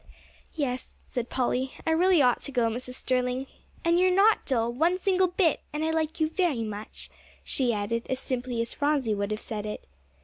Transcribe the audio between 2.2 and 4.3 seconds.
ought to go, Mrs. Sterling. And you are